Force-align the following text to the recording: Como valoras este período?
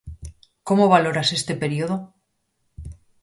Como 0.67 0.91
valoras 0.95 1.29
este 1.39 1.53
período? 1.63 1.95